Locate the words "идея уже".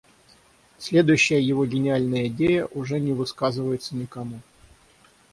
2.27-2.99